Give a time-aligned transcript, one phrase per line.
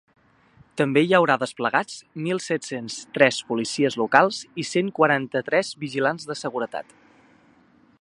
[0.81, 1.99] També hi haurà desplegats
[2.29, 7.01] mil set-cents tres policies locals i cent quaranta-tres vigilants de seguretat.